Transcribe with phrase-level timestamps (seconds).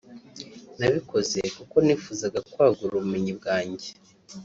[0.79, 3.89] Nabikoze kuko nifuzaga kwagura ubumenyi bwajye